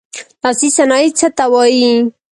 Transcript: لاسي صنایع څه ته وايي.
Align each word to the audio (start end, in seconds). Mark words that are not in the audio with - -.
لاسي 0.43 0.69
صنایع 0.77 1.09
څه 1.19 1.27
ته 1.37 1.45
وايي. 1.53 1.91